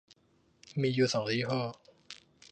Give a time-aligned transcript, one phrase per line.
[0.81, 1.61] มีอยู่สองยี่ห้อ